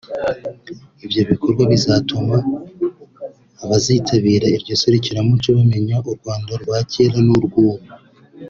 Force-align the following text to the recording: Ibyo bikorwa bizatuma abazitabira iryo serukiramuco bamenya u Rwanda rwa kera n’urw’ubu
Ibyo 1.05 1.21
bikorwa 1.31 1.61
bizatuma 1.71 2.37
abazitabira 3.63 4.47
iryo 4.57 4.73
serukiramuco 4.81 5.47
bamenya 5.57 5.95
u 6.09 6.11
Rwanda 6.19 6.53
rwa 6.63 6.79
kera 6.91 7.17
n’urw’ubu 7.25 7.73